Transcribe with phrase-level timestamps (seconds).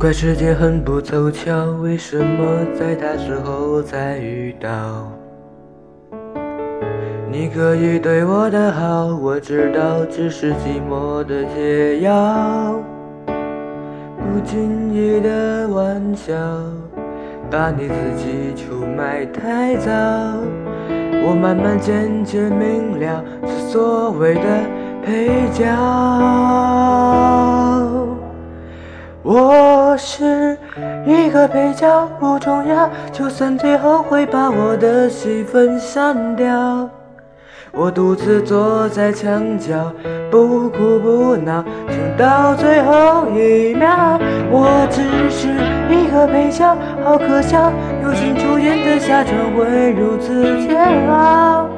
[0.00, 1.52] 怪世界很不凑巧，
[1.82, 5.10] 为什么在他之后才遇到？
[7.28, 12.80] 你可以对我的好，我知道只是寂寞的解药。
[13.26, 16.32] 不经意的玩笑，
[17.50, 19.90] 把你自己出卖太早。
[21.26, 24.42] 我慢慢渐渐明了，是所谓的
[25.04, 26.47] 配角。
[29.98, 30.56] 是
[31.04, 36.88] 一个配角，不重要，就算最后会把我的戏份删掉。
[37.72, 39.92] 我独自坐在墙角，
[40.30, 44.18] 不哭不闹，撑到最后一秒。
[44.50, 45.48] 我只是
[45.90, 46.74] 一个配角，
[47.04, 47.70] 好可笑，
[48.02, 51.68] 友情出演的下场会如此煎熬。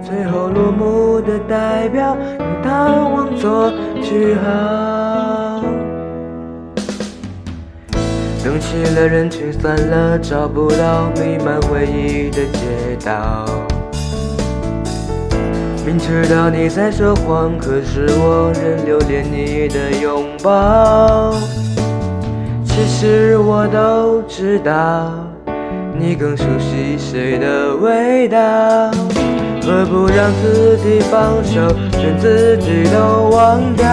[0.00, 5.45] 最后落幕的代表，用淡忘做句号。
[8.46, 13.44] 灯熄了，人群散了，找不到弥漫回忆的街道。
[15.84, 21.34] 明知道你在说谎，可是我仍留恋你的拥抱。
[22.64, 25.10] 其实我都知道，
[25.98, 28.38] 你更熟悉谁的味道。
[29.60, 31.60] 何不让自己放手，
[31.98, 33.86] 连自己都忘掉？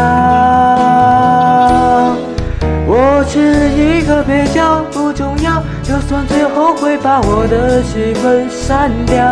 [3.23, 9.23] 我是一个配角，不重要，就算最后会把我的戏份删掉。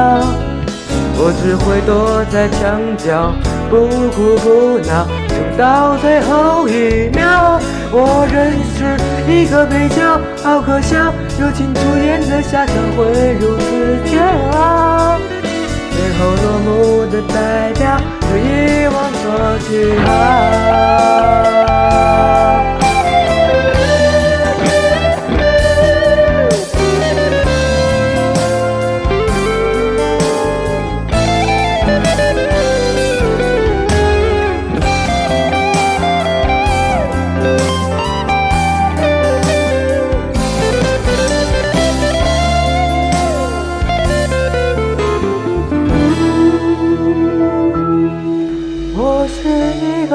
[1.20, 3.34] 我只会躲在墙角，
[3.70, 7.60] 不哭不闹，撑到最后一秒。
[7.92, 8.96] 我仍是
[9.28, 11.12] 一个配角，好可笑，
[11.42, 14.24] 友情出演的下场会如此煎
[14.54, 15.20] 熬。
[15.92, 18.00] 最后落幕的代表，
[18.32, 21.61] 用遗忘做句号。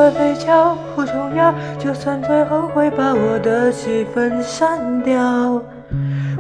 [0.07, 5.61] 个配角不重要，就算最后会把我的戏份删掉，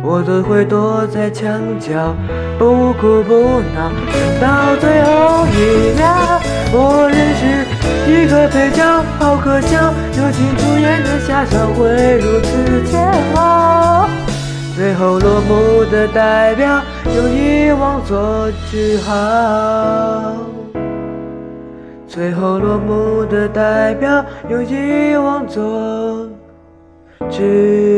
[0.05, 1.51] 我都会躲在墙
[1.81, 2.15] 角，
[2.59, 3.91] 不哭不闹，
[4.41, 6.41] 到最后一秒。
[6.73, 7.67] 我仍是
[8.07, 8.85] 一个配角，
[9.19, 14.09] 好可笑，友情出演的下场会如此煎熬。
[14.77, 20.37] 最后落幕的代表，用遗忘做句号。
[22.17, 26.27] 最后落幕的代表，用遗忘做
[27.29, 27.96] 句。